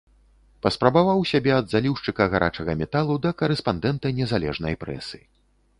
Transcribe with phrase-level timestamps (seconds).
[0.65, 5.19] Паспрабаваў сябе ад заліўшчыка гарачага металу да карэспандэнта незалежнай прэсы.